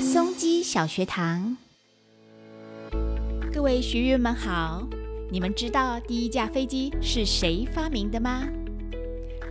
[0.00, 1.56] 松鸡小学堂，
[3.52, 4.86] 各位学员们好！
[5.30, 8.46] 你们知道第一架飞机是谁发明的吗？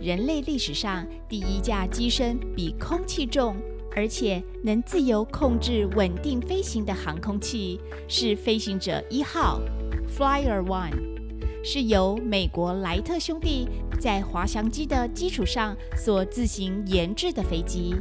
[0.00, 3.56] 人类历史上第一架机身比空气重，
[3.96, 9.60] 而且能自由控制、稳定飞行的航空器是飞行者一号
[10.16, 11.11] （Flyer One），
[11.62, 13.68] 是由美国莱特兄弟
[14.00, 17.94] 在滑翔机的基础上所自行研制的飞机。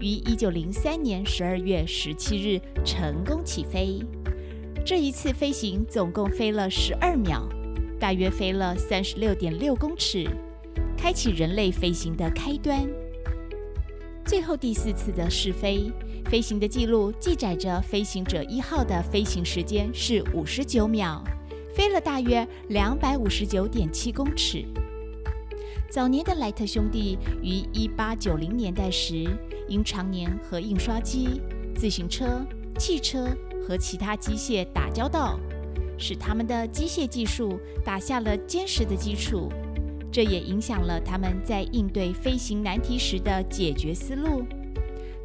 [0.00, 4.00] 于一九零三年十二月十七日成功起飞。
[4.84, 7.46] 这一次飞行总共飞了十二秒，
[7.98, 10.26] 大约飞了三十六点六公尺，
[10.96, 12.86] 开启人类飞行的开端。
[14.24, 15.90] 最后第四次的试飞，
[16.26, 21.22] 飞行的记录记载着飞行者一号的飞行时间是五十九秒，
[21.76, 24.64] 飞了大约两百五十九点七公尺。
[25.90, 29.26] 早年的莱特兄弟于一八九零年代时，
[29.68, 31.38] 因常年和印刷机、
[31.74, 32.40] 自行车、
[32.78, 33.28] 汽车
[33.62, 35.38] 和其他机械打交道，
[35.98, 39.52] 使他们的机械技术打下了坚实的基础。
[40.10, 44.46] 这也影响了他们在应对飞行难题时的解决思路。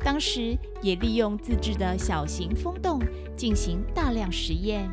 [0.04, 3.00] 当时也利用自制的小型风洞
[3.38, 4.90] 进行大量实验，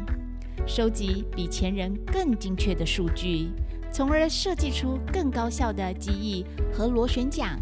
[0.66, 3.50] 收集比前人更精确的数据。
[3.90, 7.58] 从而设计出更高效的机翼和螺旋桨。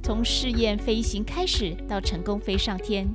[0.00, 3.08] 从试验飞行开始到成功飞上天，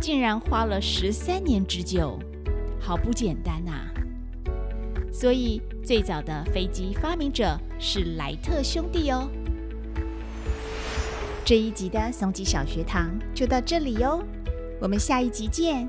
[0.00, 2.18] 竟然花了十三年之久，
[2.80, 3.72] 好不简单呐！
[5.12, 9.28] 所以最早的飞机发明者是莱特兄弟哦。
[11.44, 14.24] 这一集的松吉小学堂就到这里哟，
[14.80, 15.86] 我们下一集见。